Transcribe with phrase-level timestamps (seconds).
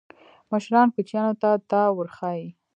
[0.51, 2.47] مشران کوچنیانو ته دا ورښيي.